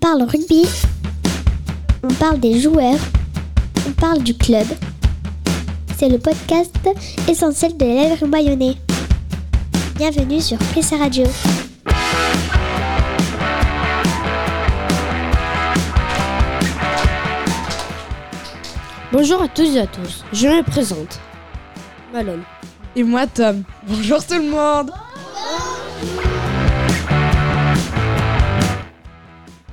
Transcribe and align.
parle 0.00 0.22
rugby, 0.22 0.66
on 2.02 2.08
parle 2.14 2.40
des 2.40 2.58
joueurs, 2.58 2.98
on 3.86 3.92
parle 3.92 4.22
du 4.22 4.34
club. 4.34 4.66
C'est 5.98 6.08
le 6.08 6.18
podcast 6.18 6.74
essentiel 7.28 7.76
de 7.76 7.84
l'élève 7.84 8.24
bayonnais. 8.26 8.76
Bienvenue 9.96 10.40
sur 10.40 10.56
Pressa 10.56 10.96
Radio. 10.96 11.24
Bonjour 19.12 19.42
à 19.42 19.48
tous 19.48 19.76
et 19.76 19.80
à 19.80 19.86
tous, 19.86 20.24
je 20.32 20.46
me 20.46 20.62
présente. 20.62 21.20
Malone. 22.14 22.42
Et 22.96 23.02
moi 23.02 23.26
Tom. 23.26 23.64
Bonjour 23.86 24.24
tout 24.24 24.34
le 24.34 24.50
monde 24.50 24.90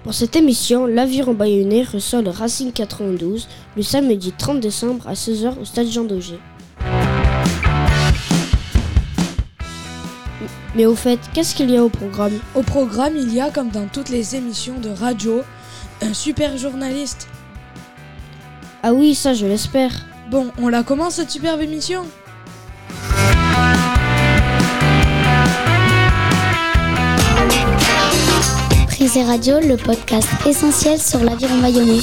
Pour 0.08 0.14
cette 0.14 0.38
émission, 0.38 0.86
l'Aviron 0.86 1.34
Bayonnais 1.34 1.84
reçoit 1.84 2.22
le 2.22 2.30
Racing 2.30 2.72
92 2.72 3.50
le 3.76 3.84
samedi 3.84 4.32
30 4.32 4.62
décembre 4.62 5.06
à 5.06 5.16
16h 5.16 5.60
au 5.60 5.66
stade 5.66 5.88
Jean 5.88 6.06
Daugé. 6.06 6.40
Mais 10.76 10.86
au 10.86 10.96
fait, 10.96 11.20
qu'est-ce 11.34 11.54
qu'il 11.54 11.70
y 11.72 11.76
a 11.76 11.84
au 11.84 11.90
programme? 11.90 12.40
Au 12.56 12.62
programme, 12.62 13.18
il 13.18 13.34
y 13.34 13.42
a, 13.42 13.50
comme 13.50 13.68
dans 13.68 13.88
toutes 13.88 14.08
les 14.08 14.38
émissions 14.38 14.80
de 14.80 14.88
radio, 14.88 15.42
un 16.02 16.14
super 16.14 16.58
journaliste. 16.58 17.28
Ah 18.84 18.94
oui, 18.94 19.14
ça 19.14 19.34
je 19.34 19.46
l'espère. 19.46 19.92
Bon, 20.32 20.52
on 20.58 20.70
la 20.70 20.84
commence 20.84 21.16
cette 21.16 21.32
superbe 21.32 21.60
émission? 21.60 22.06
Prise 28.98 29.20
Radio, 29.20 29.60
le 29.60 29.78
podcast 29.78 30.28
essentiel 30.48 31.00
sur 31.00 31.24
l'aviron 31.24 31.60
bayonnais. 31.60 32.00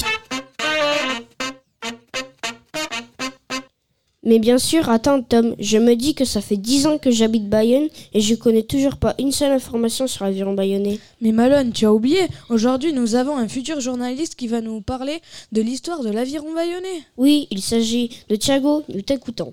Mais 4.22 4.38
bien 4.38 4.58
sûr, 4.58 4.88
attends 4.88 5.20
Tom, 5.20 5.56
je 5.58 5.78
me 5.78 5.96
dis 5.96 6.14
que 6.14 6.24
ça 6.24 6.40
fait 6.40 6.56
10 6.56 6.86
ans 6.86 6.98
que 6.98 7.10
j'habite 7.10 7.48
Bayonne 7.48 7.88
et 8.12 8.20
je 8.20 8.36
connais 8.36 8.62
toujours 8.62 8.94
pas 8.94 9.16
une 9.18 9.32
seule 9.32 9.50
information 9.50 10.06
sur 10.06 10.24
l'aviron 10.24 10.54
bayonnais. 10.54 11.00
Mais 11.20 11.32
Malone, 11.32 11.72
tu 11.72 11.84
as 11.84 11.92
oublié, 11.92 12.28
aujourd'hui 12.48 12.92
nous 12.92 13.16
avons 13.16 13.36
un 13.38 13.48
futur 13.48 13.80
journaliste 13.80 14.36
qui 14.36 14.46
va 14.46 14.60
nous 14.60 14.80
parler 14.80 15.20
de 15.50 15.62
l'histoire 15.62 16.04
de 16.04 16.10
l'aviron 16.10 16.54
bayonnais. 16.54 17.02
Oui, 17.16 17.48
il 17.50 17.60
s'agit 17.60 18.10
de 18.28 18.36
Thiago, 18.36 18.84
nous 18.94 19.02
t'écoutons. 19.02 19.52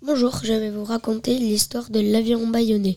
Bonjour, 0.00 0.38
je 0.44 0.52
vais 0.52 0.70
vous 0.70 0.84
raconter 0.84 1.36
l'histoire 1.36 1.90
de 1.90 1.98
l'aviron 1.98 2.46
bayonnais. 2.46 2.94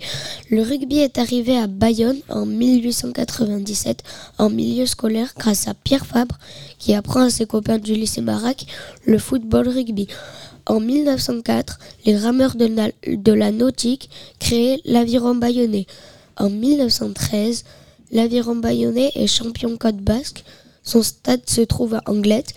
Le 0.52 0.62
rugby 0.62 1.00
est 1.00 1.18
arrivé 1.18 1.58
à 1.58 1.66
Bayonne 1.66 2.20
en 2.30 2.46
1897 2.46 4.04
en 4.38 4.52
milieu 4.52 4.86
scolaire 4.86 5.34
grâce 5.36 5.68
à 5.68 5.74
Pierre 5.74 6.06
Fabre 6.06 6.38
qui 6.78 6.94
apprend 6.94 7.22
à 7.22 7.32
ses 7.32 7.48
copains 7.48 7.80
du 7.80 7.96
lycée 7.96 8.22
Marac 8.22 8.68
le 9.08 9.18
football 9.18 9.68
rugby. 9.68 10.06
En 10.68 10.80
1904, 10.80 11.80
les 12.06 12.18
rameurs 12.18 12.56
de, 12.56 13.34
la 13.34 13.52
nautique 13.52 14.12
créent 14.40 14.80
l'aviron 14.86 15.34
bayonnais. 15.34 15.88
En 16.38 16.52
1913, 16.52 17.64
l'aviron 18.12 18.58
bayonnais 18.58 19.12
est 19.16 19.26
champion 19.26 19.76
Côte 19.76 19.98
Basque. 19.98 20.44
Son 20.84 21.02
stade 21.02 21.50
se 21.50 21.62
trouve 21.62 21.96
à 21.96 22.04
Anglette. 22.06 22.54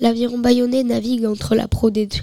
L'aviron 0.00 0.38
bayonnais 0.38 0.82
navigue 0.82 1.24
entre 1.24 1.54
la 1.54 1.68
Pro 1.68 1.92
D2 1.92 2.22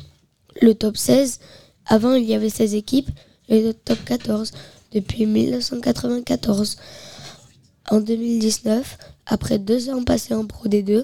le 0.61 0.73
top 0.73 0.97
16. 0.97 1.39
Avant, 1.85 2.13
il 2.13 2.25
y 2.25 2.33
avait 2.33 2.49
16 2.49 2.75
équipes 2.75 3.09
le 3.49 3.71
top 3.71 3.99
14 4.05 4.51
depuis 4.93 5.25
1994. 5.25 6.77
En 7.89 7.99
2019, 7.99 8.97
après 9.25 9.59
deux 9.59 9.89
ans 9.89 10.03
passés 10.03 10.33
en 10.33 10.45
Pro 10.45 10.67
D2, 10.67 11.03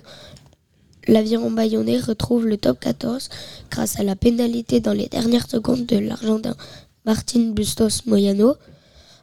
l'aviron 1.08 1.52
bayonnais 1.52 2.00
retrouve 2.00 2.48
le 2.48 2.58
top 2.58 2.80
14 2.80 3.30
grâce 3.70 4.00
à 4.00 4.04
la 4.04 4.16
pénalité 4.16 4.80
dans 4.80 4.94
les 4.94 5.08
dernières 5.08 5.50
secondes 5.50 5.86
de 5.86 5.98
l'Argentin 5.98 6.56
Martin 7.06 7.52
Bustos 7.52 8.06
Moyano. 8.06 8.56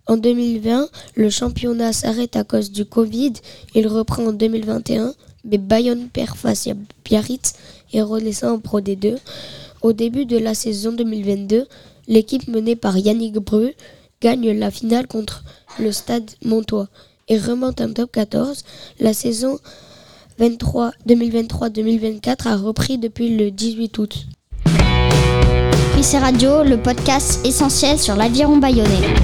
En 0.07 0.17
2020, 0.17 0.89
le 1.17 1.31
championnat 1.31 1.93
s'arrête 1.93 2.37
à 2.37 2.45
cause 2.45 2.71
du 2.71 2.85
Covid. 2.85 3.33
Il 3.75 3.89
reprend 3.89 4.27
en 4.27 4.33
2021, 4.33 5.15
mais 5.45 5.59
Bayonne 5.59 6.09
perd 6.09 6.37
face 6.37 6.69
à 6.69 6.75
Biarritz 7.05 7.55
et 7.93 8.03
redescend 8.03 8.57
en 8.57 8.59
Pro 8.61 8.81
D2. 8.81 9.19
Au 9.83 9.93
début 9.93 10.25
de 10.25 10.39
la 10.39 10.55
saison 10.55 10.93
2022, 10.93 11.67
l'équipe 12.09 12.49
menée 12.49 12.77
par 12.77 12.97
Yannick 12.97 13.35
Bru 13.35 13.73
gagne 14.21 14.51
la 14.59 14.71
finale 14.71 15.07
contre 15.07 15.45
le 15.79 15.93
Stade 15.93 16.31
Montois 16.45 16.89
et 17.29 17.39
remonte 17.39 17.81
en 17.81 17.93
top 17.93 18.11
14. 18.13 18.65
La 19.01 19.13
saison 19.13 19.59
23 20.39 20.93
2023-2024 21.09 22.49
a 22.49 22.57
repris 22.57 22.99
depuis 22.99 23.37
le 23.37 23.51
18 23.51 23.99
août. 23.99 24.27
Prise 25.93 26.15
Radio, 26.15 26.63
le 26.63 26.77
podcast 26.77 27.45
essentiel 27.47 27.99
sur 27.99 28.17
l'aviron 28.17 28.57
bayonnais. 28.59 29.15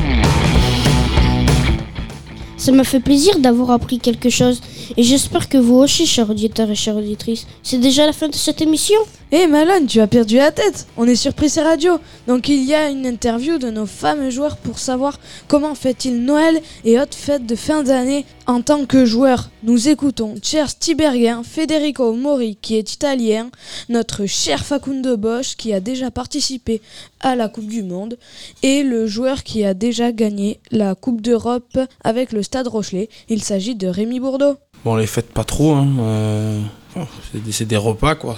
Ça 2.56 2.72
m'a 2.72 2.84
fait 2.84 3.00
plaisir 3.00 3.38
d'avoir 3.40 3.72
appris 3.72 3.98
quelque 3.98 4.30
chose 4.30 4.60
et 4.96 5.02
j'espère 5.02 5.48
que 5.48 5.58
vous 5.58 5.74
aussi, 5.74 6.06
chers 6.06 6.30
auditeurs 6.30 6.70
et 6.70 6.74
chères 6.74 6.96
auditrices. 6.96 7.46
C'est 7.62 7.78
déjà 7.78 8.06
la 8.06 8.12
fin 8.12 8.28
de 8.28 8.34
cette 8.34 8.62
émission? 8.62 8.98
Hé 9.34 9.46
Malone, 9.46 9.86
tu 9.86 9.98
as 9.98 10.06
perdu 10.06 10.36
la 10.36 10.52
tête 10.52 10.86
On 10.98 11.06
est 11.06 11.16
sur 11.16 11.32
Presse 11.32 11.56
Radio, 11.56 11.98
donc 12.28 12.50
il 12.50 12.62
y 12.64 12.74
a 12.74 12.90
une 12.90 13.06
interview 13.06 13.56
de 13.56 13.70
nos 13.70 13.86
fameux 13.86 14.28
joueurs 14.28 14.58
pour 14.58 14.78
savoir 14.78 15.18
comment 15.48 15.74
fait-il 15.74 16.22
Noël 16.22 16.60
et 16.84 17.00
autres 17.00 17.16
fêtes 17.16 17.46
de 17.46 17.56
fin 17.56 17.82
d'année 17.82 18.26
en 18.46 18.60
tant 18.60 18.84
que 18.84 19.06
joueur. 19.06 19.48
Nous 19.62 19.88
écoutons 19.88 20.34
Cher 20.42 20.78
Tiberghien, 20.78 21.44
Federico 21.44 22.12
Mori 22.12 22.58
qui 22.60 22.76
est 22.76 22.92
italien, 22.92 23.48
notre 23.88 24.26
cher 24.26 24.66
Facundo 24.66 25.16
Bosch 25.16 25.56
qui 25.56 25.72
a 25.72 25.80
déjà 25.80 26.10
participé 26.10 26.82
à 27.20 27.34
la 27.34 27.48
Coupe 27.48 27.68
du 27.68 27.82
Monde 27.82 28.18
et 28.62 28.82
le 28.82 29.06
joueur 29.06 29.44
qui 29.44 29.64
a 29.64 29.72
déjà 29.72 30.12
gagné 30.12 30.60
la 30.70 30.94
Coupe 30.94 31.22
d'Europe 31.22 31.78
avec 32.04 32.32
le 32.32 32.42
Stade 32.42 32.68
Rochelet. 32.68 33.08
Il 33.30 33.42
s'agit 33.42 33.76
de 33.76 33.86
Rémi 33.86 34.20
Bourdeau. 34.20 34.56
Bon, 34.84 34.92
on 34.92 34.96
les 34.96 35.06
fête 35.06 35.32
pas 35.32 35.44
trop. 35.44 35.72
Hein. 35.72 35.88
euh, 36.00 36.60
bon, 36.94 37.06
c'est 37.50 37.66
des, 37.66 37.76
repas, 37.76 38.14
quoi. 38.14 38.36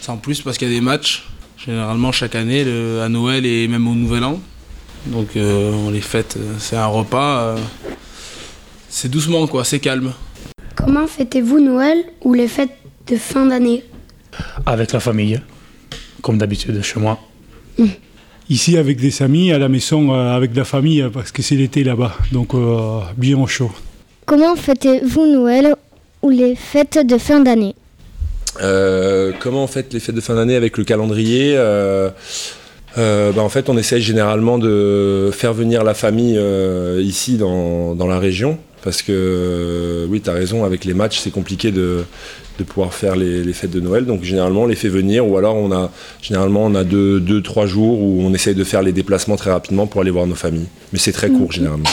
C'est 0.00 0.10
en 0.10 0.16
plus 0.16 0.40
parce 0.42 0.58
qu'il 0.58 0.68
y 0.68 0.70
a 0.70 0.74
des 0.74 0.80
matchs, 0.80 1.26
généralement 1.58 2.12
chaque 2.12 2.34
année, 2.34 2.64
le- 2.64 3.00
à 3.02 3.08
Noël 3.08 3.44
et 3.46 3.68
même 3.68 3.86
au 3.88 3.94
Nouvel 3.94 4.24
An. 4.24 4.40
Donc 5.06 5.36
euh, 5.36 5.70
on 5.72 5.90
les 5.90 6.00
fête, 6.00 6.36
euh, 6.36 6.54
c'est 6.58 6.76
un 6.76 6.86
repas. 6.86 7.40
euh, 7.40 7.56
c'est 8.88 9.08
doucement, 9.10 9.46
quoi, 9.46 9.64
c'est 9.64 9.78
calme. 9.78 10.12
Comment 10.74 11.06
fêtez-vous 11.06 11.60
Noël 11.60 12.04
ou 12.22 12.34
les 12.34 12.48
fêtes 12.48 12.76
de 13.06 13.16
fin 13.16 13.46
d'année? 13.46 13.84
Avec 14.64 14.92
la 14.92 15.00
famille, 15.00 15.40
comme 16.22 16.38
d'habitude 16.38 16.82
chez 16.82 16.98
moi. 17.00 17.18
Ici 18.48 18.76
avec 18.76 18.98
des 18.98 19.22
amis, 19.22 19.50
à 19.52 19.58
la 19.58 19.68
maison 19.68 20.14
euh, 20.14 20.34
avec 20.36 20.54
la 20.54 20.64
famille, 20.64 21.04
parce 21.12 21.32
que 21.32 21.42
c'est 21.42 21.56
l'été 21.56 21.82
là-bas, 21.84 22.16
donc 22.32 22.54
euh, 22.54 23.00
bien 23.16 23.38
au 23.38 23.46
chaud. 23.46 23.72
Comment 24.24 24.54
fêtez-vous 24.56 25.26
Noël 25.26 25.74
ou 26.22 26.30
les 26.30 26.54
fêtes 26.56 26.98
de 27.04 27.18
fin 27.18 27.40
d'année? 27.40 27.74
Euh, 28.62 29.32
comment 29.40 29.64
on 29.64 29.66
fête 29.66 29.92
les 29.92 30.00
fêtes 30.00 30.14
de 30.14 30.20
fin 30.20 30.34
d'année 30.34 30.56
avec 30.56 30.78
le 30.78 30.84
calendrier 30.84 31.54
euh, 31.56 32.10
euh, 32.98 33.32
bah, 33.32 33.42
En 33.42 33.48
fait, 33.48 33.68
on 33.68 33.76
essaye 33.76 34.02
généralement 34.02 34.58
de 34.58 35.30
faire 35.32 35.52
venir 35.52 35.84
la 35.84 35.94
famille 35.94 36.36
euh, 36.38 37.00
ici 37.02 37.36
dans, 37.36 37.94
dans 37.94 38.06
la 38.06 38.18
région. 38.18 38.58
Parce 38.82 39.02
que, 39.02 40.06
oui, 40.08 40.20
tu 40.20 40.30
as 40.30 40.32
raison, 40.32 40.64
avec 40.64 40.84
les 40.84 40.94
matchs, 40.94 41.18
c'est 41.18 41.32
compliqué 41.32 41.72
de, 41.72 42.04
de 42.58 42.64
pouvoir 42.64 42.94
faire 42.94 43.16
les, 43.16 43.42
les 43.42 43.52
fêtes 43.52 43.72
de 43.72 43.80
Noël. 43.80 44.06
Donc, 44.06 44.22
généralement, 44.22 44.62
on 44.62 44.66
les 44.66 44.76
fait 44.76 44.88
venir. 44.88 45.26
Ou 45.26 45.36
alors, 45.36 45.56
on 45.56 45.72
a, 45.72 45.90
généralement, 46.22 46.64
on 46.64 46.74
a 46.76 46.84
deux, 46.84 47.18
deux, 47.18 47.42
trois 47.42 47.66
jours 47.66 48.00
où 48.00 48.20
on 48.22 48.32
essaye 48.32 48.54
de 48.54 48.64
faire 48.64 48.82
les 48.82 48.92
déplacements 48.92 49.36
très 49.36 49.50
rapidement 49.50 49.88
pour 49.88 50.02
aller 50.02 50.12
voir 50.12 50.28
nos 50.28 50.36
familles. 50.36 50.68
Mais 50.92 51.00
c'est 51.00 51.12
très 51.12 51.30
court, 51.30 51.50
généralement. 51.50 51.88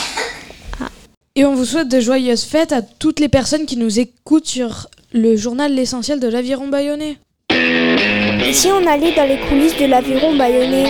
Et 1.35 1.46
on 1.46 1.56
vous 1.56 1.66
souhaite 1.66 1.90
de 1.90 2.00
joyeuses 2.00 2.44
fêtes 2.44 2.72
à 2.72 2.84
toutes 2.84 3.19
les 3.19 3.28
personnes 3.28 3.66
qui 3.66 3.75
nous 3.75 4.00
écoutent 4.00 4.46
sur 4.46 4.88
le 5.13 5.35
journal 5.35 5.73
L'essentiel 5.73 6.20
de 6.20 6.28
l'aviron 6.28 6.67
bayonnais. 6.67 7.17
Et 7.52 8.52
si 8.53 8.67
on 8.67 8.85
allait 8.87 9.16
dans 9.16 9.28
les 9.28 9.37
coulisses 9.47 9.78
de 9.78 9.85
l'aviron 9.85 10.35
bayonnais 10.35 10.90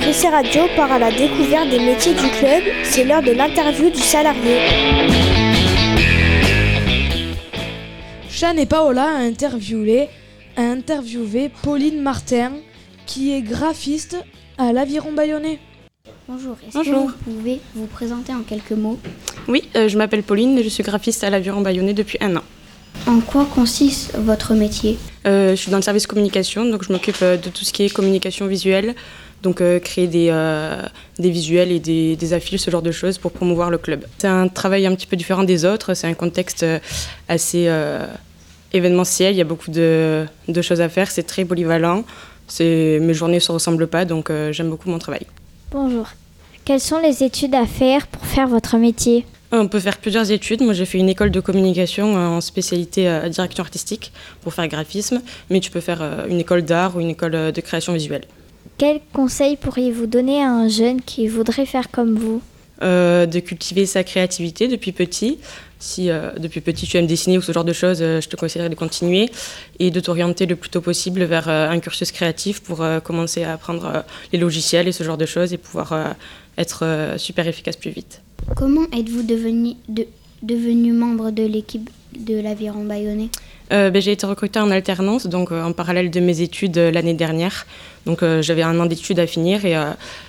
Presse 0.00 0.24
Radio 0.24 0.62
part 0.74 0.90
à 0.92 0.98
la 0.98 1.10
découverte 1.10 1.68
des 1.68 1.78
métiers 1.78 2.14
du 2.14 2.28
club, 2.38 2.62
c'est 2.84 3.04
l'heure 3.04 3.22
de 3.22 3.32
l'interview 3.32 3.90
du 3.90 3.98
salarié. 4.00 4.58
Chan 8.30 8.56
et 8.56 8.66
Paola 8.66 9.04
a 9.04 9.18
interviewé, 9.18 10.08
a 10.56 10.62
interviewé 10.62 11.50
Pauline 11.62 12.00
Martin, 12.00 12.52
qui 13.06 13.32
est 13.32 13.42
graphiste 13.42 14.16
à 14.58 14.72
l'aviron 14.72 15.12
bayonnais. 15.12 15.58
Bonjour, 16.28 16.56
est-ce 16.66 16.76
Bonjour. 16.78 17.06
que 17.06 17.12
vous 17.12 17.34
pouvez 17.36 17.60
vous 17.74 17.86
présenter 17.86 18.32
en 18.32 18.42
quelques 18.42 18.72
mots? 18.72 18.98
Oui, 19.48 19.62
euh, 19.76 19.88
je 19.88 19.96
m'appelle 19.98 20.22
Pauline 20.22 20.58
et 20.58 20.62
je 20.62 20.68
suis 20.68 20.82
graphiste 20.82 21.22
à 21.24 21.30
l'Aviron 21.30 21.60
Bayonnais 21.60 21.94
depuis 21.94 22.18
un 22.20 22.36
an. 22.36 22.42
En 23.06 23.20
quoi 23.20 23.46
consiste 23.46 24.14
votre 24.16 24.54
métier 24.54 24.98
Euh, 25.26 25.50
je 25.50 25.56
suis 25.56 25.70
dans 25.70 25.76
le 25.78 25.82
service 25.82 26.06
communication, 26.06 26.64
donc 26.64 26.82
je 26.84 26.92
m'occupe 26.92 27.16
euh, 27.22 27.36
de 27.36 27.48
tout 27.50 27.64
ce 27.64 27.72
qui 27.72 27.84
est 27.84 27.88
communication 27.92 28.46
visuelle, 28.46 28.94
Donc 29.42 29.60
euh, 29.60 29.78
créer 29.78 30.08
des, 30.08 30.28
euh, 30.30 30.82
des 31.18 31.30
visuels 31.30 31.70
et 31.70 31.78
des, 31.78 32.16
des 32.16 32.32
affiches, 32.32 32.62
ce 32.62 32.70
genre 32.70 32.82
de 32.82 32.90
choses 32.90 33.18
pour 33.18 33.30
promouvoir 33.32 33.70
le 33.70 33.78
club. 33.78 34.04
C'est 34.18 34.26
un 34.26 34.48
travail 34.48 34.86
un 34.86 34.94
petit 34.94 35.06
peu 35.06 35.16
différent 35.16 35.44
des 35.44 35.64
autres, 35.64 35.94
c'est 35.94 36.06
un 36.08 36.14
contexte 36.14 36.64
assez 37.28 37.66
euh, 37.68 38.06
événementiel, 38.72 39.34
il 39.34 39.38
y 39.38 39.40
a 39.40 39.44
beaucoup 39.44 39.70
de, 39.70 40.24
de 40.48 40.62
choses 40.62 40.80
à 40.80 40.88
faire, 40.88 41.10
c'est 41.10 41.22
très 41.22 41.44
polyvalent, 41.44 42.04
mes 42.60 43.14
journées 43.14 43.36
ne 43.36 43.40
se 43.40 43.52
ressemblent 43.52 43.86
pas, 43.86 44.04
donc 44.04 44.30
euh, 44.30 44.52
j'aime 44.52 44.70
beaucoup 44.70 44.88
mon 44.90 44.98
travail. 44.98 45.26
Bonjour. 45.70 46.08
Quelles 46.64 46.80
sont 46.80 46.98
les 46.98 47.22
études 47.22 47.54
à 47.54 47.66
faire 47.66 48.06
pour 48.08 48.24
faire 48.26 48.48
votre 48.48 48.76
métier? 48.78 49.24
On 49.52 49.68
peut 49.68 49.80
faire 49.80 49.98
plusieurs 49.98 50.32
études. 50.32 50.60
Moi, 50.60 50.74
j'ai 50.74 50.86
fait 50.86 50.98
une 50.98 51.08
école 51.08 51.30
de 51.30 51.40
communication 51.40 52.16
euh, 52.16 52.26
en 52.26 52.40
spécialité 52.40 53.08
euh, 53.08 53.28
direction 53.28 53.62
artistique 53.62 54.12
pour 54.42 54.52
faire 54.52 54.66
graphisme, 54.66 55.22
mais 55.50 55.60
tu 55.60 55.70
peux 55.70 55.80
faire 55.80 56.02
euh, 56.02 56.26
une 56.28 56.40
école 56.40 56.62
d'art 56.62 56.96
ou 56.96 57.00
une 57.00 57.10
école 57.10 57.34
euh, 57.34 57.52
de 57.52 57.60
création 57.60 57.92
visuelle. 57.92 58.24
Quels 58.76 59.00
conseils 59.12 59.56
pourriez-vous 59.56 60.06
donner 60.06 60.42
à 60.42 60.50
un 60.50 60.68
jeune 60.68 61.00
qui 61.00 61.28
voudrait 61.28 61.66
faire 61.66 61.90
comme 61.90 62.14
vous? 62.16 62.42
De 62.82 63.40
cultiver 63.40 63.86
sa 63.86 64.04
créativité 64.04 64.68
depuis 64.68 64.92
petit. 64.92 65.38
Si 65.78 66.10
depuis 66.36 66.60
petit 66.60 66.86
tu 66.86 66.98
aimes 66.98 67.06
dessiner 67.06 67.38
ou 67.38 67.40
ce 67.40 67.50
genre 67.50 67.64
de 67.64 67.72
choses, 67.72 68.00
je 68.00 68.28
te 68.28 68.36
conseillerais 68.36 68.68
de 68.68 68.74
continuer 68.74 69.30
et 69.78 69.90
de 69.90 69.98
t'orienter 69.98 70.44
le 70.44 70.56
plus 70.56 70.68
tôt 70.68 70.82
possible 70.82 71.24
vers 71.24 71.48
un 71.48 71.80
cursus 71.80 72.12
créatif 72.12 72.60
pour 72.60 72.84
commencer 73.02 73.44
à 73.44 73.54
apprendre 73.54 74.04
les 74.30 74.38
logiciels 74.38 74.88
et 74.88 74.92
ce 74.92 75.04
genre 75.04 75.16
de 75.16 75.24
choses 75.24 75.54
et 75.54 75.56
pouvoir 75.56 76.14
être 76.58 77.14
super 77.16 77.48
efficace 77.48 77.76
plus 77.76 77.92
vite. 77.92 78.20
Comment 78.54 78.84
êtes-vous 78.96 79.22
devenu, 79.22 79.74
de- 79.88 80.06
devenu 80.42 80.92
membre 80.92 81.30
de 81.30 81.44
l'équipe 81.44 81.90
de 82.16 82.40
l'Aviron 82.40 82.84
Bayonnais? 82.84 83.28
Euh, 83.72 83.90
ben, 83.90 84.00
j'ai 84.00 84.12
été 84.12 84.24
recrutée 84.26 84.60
en 84.60 84.70
alternance, 84.70 85.26
donc 85.26 85.50
euh, 85.50 85.62
en 85.64 85.72
parallèle 85.72 86.10
de 86.10 86.20
mes 86.20 86.40
études 86.40 86.78
euh, 86.78 86.90
l'année 86.92 87.14
dernière. 87.14 87.66
Donc 88.06 88.22
j'avais 88.40 88.62
un 88.62 88.78
an 88.78 88.86
d'études 88.86 89.18
à 89.18 89.26
finir 89.26 89.64
et 89.64 89.74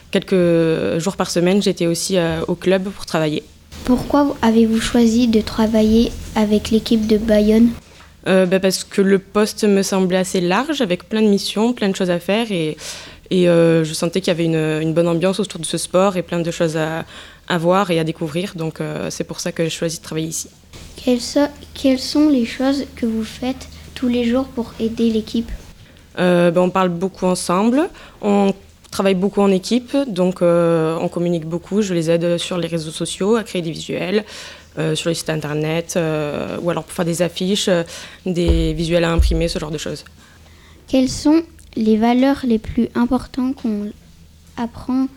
quelques 0.09 0.97
jours 0.97 1.15
par 1.15 1.29
semaine, 1.29 1.61
j'étais 1.61 1.85
aussi 1.85 2.17
au 2.47 2.55
club 2.55 2.89
pour 2.89 3.05
travailler. 3.05 3.43
Pourquoi 3.85 4.35
avez-vous 4.41 4.81
choisi 4.81 5.27
de 5.27 5.41
travailler 5.41 6.11
avec 6.35 6.71
l'équipe 6.71 7.05
de 7.05 7.19
Bayonne? 7.19 7.69
Ben, 8.25 8.59
parce 8.59 8.83
que 8.83 9.03
le 9.03 9.19
poste 9.19 9.63
me 9.63 9.83
semblait 9.83 10.17
assez 10.17 10.41
large, 10.41 10.81
avec 10.81 11.07
plein 11.07 11.21
de 11.21 11.27
missions, 11.27 11.71
plein 11.71 11.89
de 11.89 11.95
choses 11.95 12.09
à 12.09 12.17
faire 12.17 12.51
et, 12.51 12.77
et 13.29 13.45
je 13.45 13.91
sentais 13.93 14.21
qu'il 14.21 14.29
y 14.29 14.35
avait 14.35 14.45
une, 14.45 14.81
une 14.81 14.93
bonne 14.95 15.07
ambiance 15.07 15.39
autour 15.39 15.59
de 15.59 15.65
ce 15.67 15.77
sport 15.77 16.17
et 16.17 16.23
plein 16.23 16.39
de 16.39 16.49
choses 16.49 16.77
à, 16.77 17.05
à 17.47 17.57
voir 17.57 17.91
et 17.91 17.99
à 17.99 18.03
découvrir. 18.03 18.53
Donc 18.55 18.81
euh, 18.81 19.09
c'est 19.09 19.23
pour 19.23 19.39
ça 19.39 19.51
que 19.51 19.63
j'ai 19.63 19.69
choisi 19.69 19.97
de 19.97 20.03
travailler 20.03 20.27
ici. 20.27 20.49
quelles, 20.95 21.21
so- 21.21 21.51
quelles 21.73 21.99
sont 21.99 22.29
les 22.29 22.45
choses 22.45 22.85
que 22.95 23.05
vous 23.05 23.23
faites 23.23 23.67
tous 23.95 24.07
les 24.07 24.23
jours 24.25 24.45
pour 24.45 24.73
aider 24.79 25.09
l'équipe? 25.09 25.51
Euh, 26.19 26.51
ben, 26.51 26.61
on 26.61 26.69
parle 26.69 26.89
beaucoup 26.89 27.25
ensemble, 27.25 27.89
on 28.21 28.53
travaille 28.91 29.15
beaucoup 29.15 29.41
en 29.41 29.51
équipe, 29.51 29.95
donc 30.07 30.41
euh, 30.41 30.97
on 30.99 31.07
communique 31.09 31.45
beaucoup. 31.45 31.81
Je 31.81 31.93
les 31.93 32.09
aide 32.09 32.37
sur 32.37 32.57
les 32.57 32.67
réseaux 32.67 32.91
sociaux 32.91 33.35
à 33.35 33.43
créer 33.43 33.61
des 33.61 33.71
visuels, 33.71 34.25
euh, 34.79 34.95
sur 34.95 35.09
les 35.09 35.15
sites 35.15 35.29
internet, 35.29 35.97
ou 36.61 36.69
alors 36.69 36.83
pour 36.83 36.93
faire 36.93 37.05
des 37.05 37.21
affiches, 37.21 37.69
des 38.25 38.73
visuels 38.73 39.03
à 39.03 39.11
imprimer, 39.11 39.47
ce 39.47 39.59
genre 39.59 39.71
de 39.71 39.77
choses. 39.77 40.03
Quelles 40.87 41.09
sont 41.09 41.43
les 41.75 41.97
valeurs 41.97 42.39
les 42.43 42.59
plus 42.59 42.89
importantes 42.95 43.55
qu'on 43.55 43.91
apprend 44.57 45.07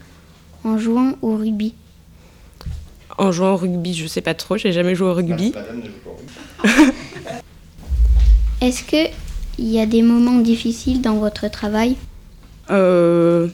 en 0.64 0.76
jouant 0.76 1.14
au 1.22 1.36
rugby? 1.36 1.74
En 3.18 3.32
jouant 3.32 3.52
au 3.52 3.56
rugby, 3.56 3.94
je 3.94 4.06
sais 4.06 4.20
pas 4.20 4.34
trop, 4.34 4.56
j'ai 4.56 4.72
jamais 4.72 4.94
joué 4.94 5.08
au 5.08 5.14
rugby. 5.14 5.52
Est-ce 8.60 8.84
que 8.84 9.10
il 9.58 9.68
y 9.68 9.80
a 9.80 9.86
des 9.86 10.02
moments 10.02 10.38
difficiles 10.38 11.00
dans 11.02 11.16
votre 11.16 11.50
travail? 11.50 11.96
Euh, 12.70 13.48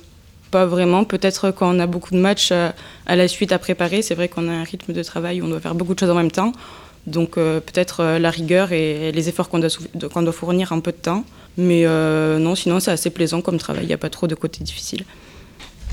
pas 0.50 0.66
vraiment. 0.66 1.04
Peut-être 1.04 1.50
quand 1.50 1.74
on 1.74 1.78
a 1.80 1.86
beaucoup 1.86 2.12
de 2.14 2.18
matchs 2.18 2.52
à 2.52 2.74
la 3.16 3.28
suite 3.28 3.52
à 3.52 3.58
préparer, 3.58 4.02
c'est 4.02 4.14
vrai 4.14 4.28
qu'on 4.28 4.48
a 4.48 4.52
un 4.52 4.64
rythme 4.64 4.92
de 4.92 5.02
travail 5.02 5.40
où 5.40 5.46
on 5.46 5.48
doit 5.48 5.60
faire 5.60 5.74
beaucoup 5.74 5.94
de 5.94 5.98
choses 5.98 6.10
en 6.10 6.14
même 6.14 6.30
temps. 6.30 6.52
Donc 7.06 7.38
euh, 7.38 7.60
peut-être 7.60 8.00
euh, 8.00 8.18
la 8.18 8.30
rigueur 8.30 8.72
et 8.72 9.12
les 9.12 9.28
efforts 9.28 9.48
qu'on 9.48 9.60
doit, 9.60 10.32
fournir 10.32 10.72
en 10.72 10.80
peu 10.80 10.92
de 10.92 10.96
temps. 10.96 11.24
Mais 11.56 11.86
euh, 11.86 12.38
non, 12.38 12.54
sinon 12.54 12.80
c'est 12.80 12.90
assez 12.90 13.10
plaisant 13.10 13.40
comme 13.40 13.58
travail. 13.58 13.84
Il 13.84 13.88
n'y 13.88 13.94
a 13.94 13.98
pas 13.98 14.10
trop 14.10 14.26
de 14.26 14.34
côté 14.34 14.64
difficile. 14.64 15.04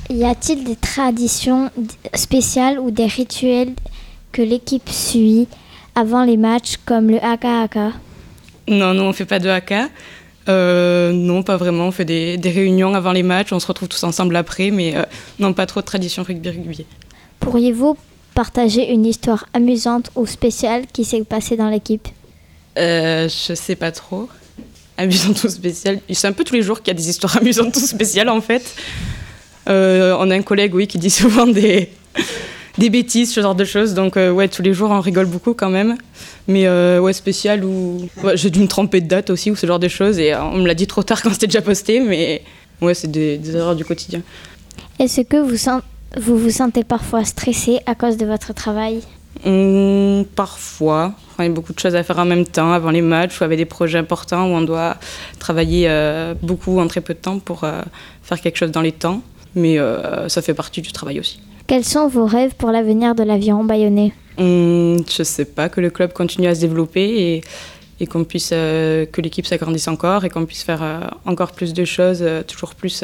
Y 0.09 0.25
a-t-il 0.25 0.63
des 0.63 0.75
traditions 0.75 1.71
spéciales 2.13 2.79
ou 2.79 2.91
des 2.91 3.05
rituels 3.05 3.73
que 4.31 4.41
l'équipe 4.41 4.89
suit 4.89 5.47
avant 5.95 6.23
les 6.23 6.37
matchs 6.37 6.75
comme 6.85 7.09
le 7.09 7.23
haka 7.23 7.61
haka 7.61 7.91
Non, 8.67 8.93
non, 8.93 9.05
on 9.09 9.13
fait 9.13 9.25
pas 9.25 9.39
de 9.39 9.49
haka. 9.49 9.89
Euh, 10.49 11.11
non, 11.11 11.43
pas 11.43 11.57
vraiment. 11.57 11.87
On 11.87 11.91
fait 11.91 12.05
des, 12.05 12.37
des 12.37 12.49
réunions 12.49 12.93
avant 12.93 13.11
les 13.11 13.23
matchs. 13.23 13.53
On 13.53 13.59
se 13.59 13.67
retrouve 13.67 13.87
tous 13.87 14.03
ensemble 14.03 14.35
après. 14.35 14.71
Mais 14.71 14.95
euh, 14.95 15.03
non, 15.39 15.53
pas 15.53 15.65
trop 15.65 15.81
de 15.81 15.85
tradition 15.85 16.23
rugby-rugby. 16.23 16.85
Pourriez-vous 17.39 17.97
partager 18.33 18.91
une 18.91 19.05
histoire 19.05 19.45
amusante 19.53 20.09
ou 20.15 20.25
spéciale 20.25 20.83
qui 20.91 21.05
s'est 21.05 21.23
passée 21.23 21.55
dans 21.55 21.69
l'équipe? 21.69 22.07
Euh, 22.77 23.29
je 23.29 23.53
sais 23.53 23.75
pas 23.75 23.91
trop. 23.91 24.27
Amusante 24.97 25.43
ou 25.43 25.49
spéciale. 25.49 25.99
C'est 26.11 26.27
un 26.27 26.33
peu 26.33 26.43
tous 26.43 26.55
les 26.55 26.61
jours 26.61 26.81
qu'il 26.81 26.93
y 26.93 26.95
a 26.95 26.99
des 26.99 27.09
histoires 27.09 27.37
amusantes 27.41 27.75
ou 27.75 27.79
spéciales 27.79 28.29
en 28.29 28.41
fait. 28.41 28.75
Euh, 29.69 30.15
on 30.19 30.29
a 30.29 30.35
un 30.35 30.41
collègue, 30.41 30.73
oui, 30.75 30.87
qui 30.87 30.97
dit 30.97 31.09
souvent 31.21 31.47
des, 31.47 31.89
des 32.77 32.89
bêtises, 32.89 33.33
ce 33.33 33.41
genre 33.41 33.55
de 33.55 33.65
choses. 33.65 33.93
Donc, 33.93 34.17
euh, 34.17 34.31
ouais, 34.31 34.47
tous 34.47 34.61
les 34.61 34.73
jours, 34.73 34.91
on 34.91 34.99
rigole 34.99 35.25
beaucoup 35.25 35.53
quand 35.53 35.69
même. 35.69 35.97
Mais 36.47 36.67
euh, 36.67 36.99
ouais, 36.99 37.13
spécial 37.13 37.63
ou. 37.63 38.07
ouais, 38.23 38.37
J'ai 38.37 38.49
dû 38.49 38.59
me 38.59 38.67
tromper 38.67 39.01
de 39.01 39.07
date 39.07 39.29
aussi 39.29 39.51
ou 39.51 39.55
ce 39.55 39.65
genre 39.65 39.79
de 39.79 39.87
choses. 39.87 40.19
Et 40.19 40.35
on 40.35 40.57
me 40.57 40.67
l'a 40.67 40.75
dit 40.75 40.87
trop 40.87 41.03
tard 41.03 41.21
quand 41.21 41.31
c'était 41.31 41.47
déjà 41.47 41.61
posté. 41.61 41.99
Mais 41.99 42.41
ouais, 42.81 42.93
c'est 42.93 43.11
des, 43.11 43.37
des 43.37 43.55
erreurs 43.55 43.75
du 43.75 43.85
quotidien. 43.85 44.21
Est-ce 44.99 45.21
que 45.21 45.37
vous, 45.37 45.81
vous 46.17 46.37
vous 46.37 46.49
sentez 46.49 46.83
parfois 46.83 47.23
stressé 47.25 47.79
à 47.85 47.95
cause 47.95 48.17
de 48.17 48.25
votre 48.25 48.53
travail? 48.53 49.01
Hum, 49.45 50.25
parfois, 50.35 51.13
il 51.39 51.45
y 51.45 51.47
a 51.47 51.51
beaucoup 51.51 51.73
de 51.73 51.79
choses 51.79 51.95
à 51.95 52.03
faire 52.03 52.19
en 52.19 52.25
même 52.25 52.45
temps 52.45 52.71
avant 52.71 52.91
les 52.91 53.01
matchs 53.01 53.41
ou 53.41 53.43
avec 53.43 53.57
des 53.57 53.65
projets 53.65 53.97
importants 53.97 54.45
où 54.45 54.53
on 54.53 54.61
doit 54.61 54.95
travailler 55.39 55.87
euh, 55.89 56.33
beaucoup 56.41 56.79
en 56.79 56.87
très 56.87 57.01
peu 57.01 57.13
de 57.13 57.19
temps 57.19 57.39
pour 57.39 57.63
euh, 57.63 57.81
faire 58.21 58.39
quelque 58.39 58.57
chose 58.57 58.71
dans 58.71 58.81
les 58.81 58.91
temps. 58.91 59.21
Mais 59.55 59.77
euh, 59.79 60.27
ça 60.29 60.41
fait 60.41 60.53
partie 60.53 60.81
du 60.81 60.91
travail 60.91 61.19
aussi. 61.19 61.39
Quels 61.67 61.85
sont 61.85 62.07
vos 62.07 62.25
rêves 62.25 62.55
pour 62.55 62.71
l'avenir 62.71 63.15
de 63.15 63.23
l'aviron 63.23 63.63
bayonnais 63.63 64.11
Hum, 64.37 64.97
je 65.09 65.23
sais 65.23 65.45
pas, 65.45 65.69
que 65.69 65.79
le 65.79 65.89
club 65.89 66.11
continue 66.11 66.47
à 66.47 66.55
se 66.55 66.61
développer 66.61 67.03
et, 67.03 67.43
et 67.99 68.07
qu'on 68.07 68.23
puisse, 68.23 68.49
euh, 68.51 69.05
que 69.05 69.21
l'équipe 69.21 69.45
s'agrandisse 69.45 69.87
encore 69.87 70.25
et 70.25 70.29
qu'on 70.29 70.45
puisse 70.45 70.63
faire 70.63 70.81
euh, 70.81 71.01
encore 71.25 71.51
plus 71.51 71.73
de 71.73 71.85
choses, 71.85 72.23
toujours 72.47 72.73
plus 72.73 73.03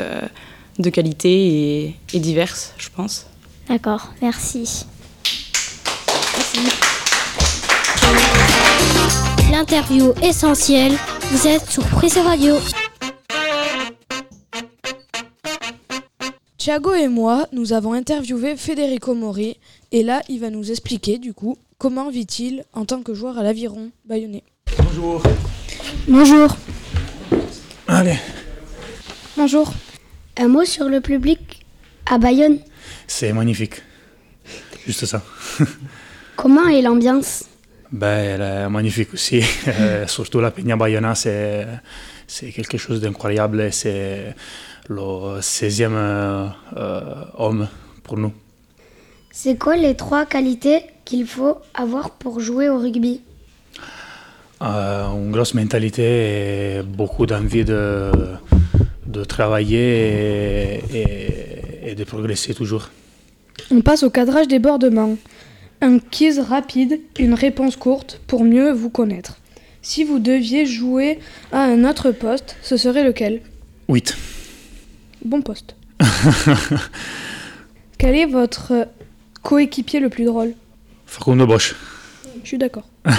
de 0.80 0.90
qualité 0.90 1.30
et, 1.30 1.96
et 2.14 2.20
diverses, 2.20 2.74
je 2.78 2.90
pense. 2.96 3.28
D'accord, 3.68 4.10
merci. 4.22 4.86
L'interview 9.52 10.14
essentielle, 10.24 10.94
vous 11.32 11.48
êtes 11.48 11.70
sur 11.70 11.84
Prissé 11.84 12.22
Radio. 12.22 12.56
Thiago 16.60 16.94
et 16.94 17.08
moi, 17.08 17.48
nous 17.54 17.72
avons 17.72 17.94
interviewé 17.94 18.58
Federico 18.58 19.16
Mori 19.16 19.58
et 19.94 20.04
là, 20.04 20.22
il 20.28 20.42
va 20.42 20.50
nous 20.50 20.72
expliquer 20.72 21.18
du 21.18 21.34
coup 21.34 21.58
comment 21.78 22.10
vit-il 22.10 22.66
en 22.74 22.84
tant 22.84 23.02
que 23.02 23.14
joueur 23.14 23.38
à 23.38 23.44
l'aviron 23.44 23.92
bayonnais. 24.04 24.44
Bonjour. 24.78 25.24
Bonjour. 26.10 26.58
Allez. 27.88 28.18
Bonjour. 29.38 29.72
Un 30.38 30.50
mot 30.50 30.66
sur 30.66 30.90
le 30.90 31.00
public 31.00 31.66
à 32.06 32.18
Bayonne. 32.18 32.60
C'est 33.08 33.32
magnifique. 33.32 33.82
Juste 34.86 35.06
ça. 35.06 35.24
Comment 36.36 36.68
est 36.68 36.82
l'ambiance? 36.82 37.46
Ben, 37.92 38.08
elle 38.36 38.42
est 38.42 38.70
magnifique 38.70 39.14
aussi. 39.14 39.42
Euh, 39.68 40.06
surtout 40.08 40.40
la 40.42 40.52
Peña 40.52 40.76
Bayona, 40.76 41.16
c'est, 41.16 41.68
c'est 42.28 42.52
quelque 42.52 42.78
chose 42.78 43.02
d'incroyable. 43.02 43.72
C'est 43.72 44.36
le 44.88 45.40
16e 45.42 45.90
euh, 45.94 46.48
euh, 46.78 47.02
homme 47.38 47.68
pour 48.04 48.18
nous. 48.18 48.34
C'est 49.32 49.58
quoi 49.58 49.76
les 49.76 49.96
trois 49.96 50.26
qualités 50.26 50.82
qu'il 51.06 51.26
faut 51.26 51.58
avoir 51.74 52.12
pour 52.12 52.40
jouer 52.40 52.70
au 52.70 52.78
rugby? 52.80 53.22
Euh, 54.62 55.08
une 55.14 55.32
grosse 55.32 55.54
mentalité 55.54 56.04
et 56.78 56.82
beaucoup 56.84 57.26
d'envie 57.26 57.64
de, 57.64 58.12
de 59.06 59.24
travailler 59.24 60.82
et, 60.84 60.84
et- 60.94 61.92
et 61.92 61.96
de 61.96 62.04
progresser 62.04 62.54
toujours. 62.54 62.90
On 63.72 63.82
passe 63.82 64.04
au 64.04 64.10
cadrage 64.12 64.48
des 64.48 64.60
bordements. 64.60 65.16
Un 65.82 66.00
quiz 66.00 66.40
rapide, 66.40 67.00
une 67.18 67.34
réponse 67.34 67.78
courte 67.78 68.20
pour 68.28 68.44
mieux 68.44 68.72
vous 68.72 68.90
connaître. 68.90 69.38
Si 69.82 70.04
vous 70.04 70.20
deviez 70.20 70.66
jouer 70.66 71.20
à 71.54 71.64
un 71.64 71.86
autre 71.86 72.12
poste, 72.12 72.58
ce 72.62 72.76
serait 72.76 73.04
lequel? 73.04 73.42
8. 73.88 74.18
Bon 75.24 75.42
poste. 75.42 75.76
Quel 77.98 78.16
est 78.16 78.26
votre 78.26 78.88
coéquipier 79.42 80.02
le 80.02 80.10
plus 80.10 80.26
drôle? 80.26 80.54
Facundo 81.06 81.48
Bosch. 81.48 81.76
Je 82.44 82.48
suis 82.48 82.58
d'accord. 82.58 82.88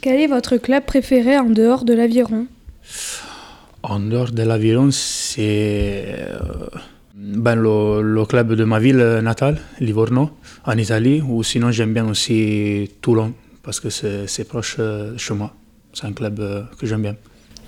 Quel 0.00 0.20
est 0.20 0.26
votre 0.26 0.56
club 0.56 0.84
préféré 0.84 1.38
en 1.38 1.48
dehors 1.48 1.84
de 1.84 1.94
l'aviron? 1.94 2.46
En 3.84 4.00
dehors 4.00 4.32
de 4.32 4.42
l'aviron, 4.42 4.90
c'est 4.90 6.16
euh, 6.18 6.66
ben, 7.22 7.54
le, 7.54 8.02
le 8.02 8.24
club 8.26 8.54
de 8.54 8.64
ma 8.64 8.78
ville 8.80 9.20
natale, 9.22 9.60
Livorno, 9.80 10.30
en 10.64 10.76
Italie, 10.76 11.20
ou 11.22 11.42
sinon 11.44 11.70
j'aime 11.70 11.92
bien 11.94 12.08
aussi 12.08 12.90
Toulon, 13.00 13.32
parce 13.62 13.78
que 13.80 13.90
c'est 13.90 14.26
c'est 14.26 14.44
proche 14.44 14.76
euh, 14.80 15.12
de 15.12 15.18
chez 15.18 15.34
moi. 15.34 15.54
C'est 15.92 16.06
un 16.06 16.12
club 16.12 16.40
euh, 16.40 16.62
que 16.78 16.86
j'aime 16.86 17.02
bien. 17.02 17.16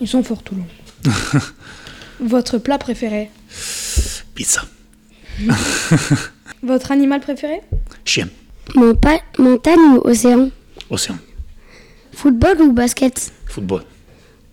Ils 0.01 0.09
sont 0.09 0.23
forts 0.23 0.43
Toulon. 0.43 0.67
Votre 2.21 2.59
plat 2.59 2.79
préféré? 2.79 3.31
Pizza. 4.35 4.63
Votre 6.63 6.91
animal 6.93 7.21
préféré? 7.21 7.61
Chien. 8.05 8.29
Monta- 8.75 9.21
montagne 9.39 9.79
ou 9.97 10.01
océan? 10.09 10.51
Océan. 10.91 11.17
Football 12.13 12.61
ou 12.63 12.73
basket? 12.73 13.33
Football. 13.47 13.83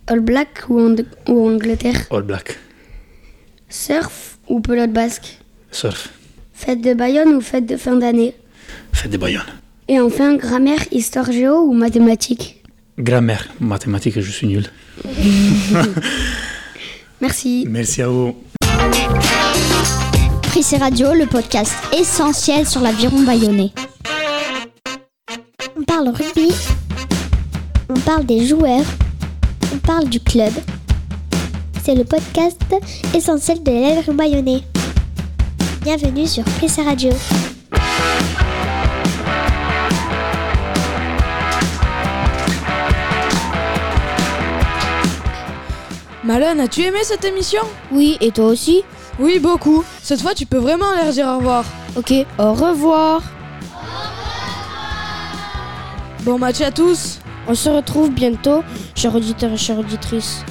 All 0.08 0.20
Black 0.20 0.64
ou 0.70 0.80
Angleterre? 1.48 2.02
All 2.12 2.24
Black. 2.24 2.58
Surf 3.70 4.31
ou 4.52 4.60
pelote 4.60 4.92
basque 4.92 5.40
Surf. 5.72 6.10
Fête 6.54 6.82
de 6.82 6.94
Bayonne 6.94 7.30
ou 7.36 7.42
fête 7.42 7.66
de 7.66 7.78
fin 7.78 7.96
d'année 7.96 8.36
Fête 8.92 9.10
de 9.12 9.18
Bayonne. 9.18 9.42
Et 9.88 10.00
enfin, 10.00 10.36
grammaire, 10.36 10.82
histoire 10.92 11.32
géo 11.32 11.62
ou 11.64 11.74
mathématiques 11.74 12.62
Grammaire. 13.00 13.48
Mathématiques, 13.62 14.20
je 14.20 14.30
suis 14.30 14.48
nul. 14.48 14.66
Merci. 17.22 17.66
Merci 17.70 18.02
à 18.02 18.10
vous. 18.10 18.36
Prissé 20.44 20.76
Radio, 20.78 21.14
le 21.14 21.26
podcast 21.28 21.74
essentiel 21.98 22.68
sur 22.68 22.82
l'aviron 22.82 23.22
bayonnais. 23.22 23.72
On 25.80 25.84
parle 25.84 26.10
rugby, 26.10 26.52
on 27.90 28.00
parle 28.02 28.26
des 28.26 28.46
joueurs, 28.46 28.86
on 29.74 29.78
parle 29.78 30.10
du 30.10 30.20
club. 30.20 30.52
C'est 31.84 31.96
le 31.96 32.04
podcast 32.04 32.62
essentiel 33.16 33.64
de 33.64 33.72
l'Aviron 33.72 34.14
Bayonnais. 34.14 34.62
Bienvenue 35.82 36.28
sur 36.28 36.44
Prissa 36.44 36.84
Radio. 36.84 37.10
Malone, 46.24 46.60
as-tu 46.60 46.82
aimé 46.84 47.00
cette 47.02 47.26
émission? 47.26 47.64
Oui, 47.92 48.16
et 48.22 48.30
toi 48.30 48.46
aussi? 48.46 48.84
Oui, 49.18 49.40
beaucoup. 49.40 49.84
Cette 50.04 50.22
fois, 50.22 50.36
tu 50.36 50.46
peux 50.46 50.60
vraiment 50.60 50.92
leur 50.96 51.12
dire 51.12 51.26
au 51.26 51.38
revoir. 51.38 51.66
Ok, 51.96 52.14
au 52.38 52.54
revoir. 52.54 53.24
Bon 56.22 56.38
match 56.38 56.62
à 56.62 56.70
tous. 56.70 57.18
On 57.48 57.56
se 57.56 57.70
retrouve 57.70 58.12
bientôt, 58.12 58.64
chers 58.94 59.16
auditeurs 59.16 59.54
et 59.54 59.58
chères 59.58 59.80
auditrices. 59.80 60.46